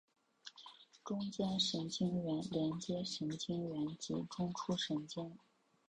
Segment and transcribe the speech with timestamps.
[1.03, 5.37] 中间神经元连接神经元及中枢神经。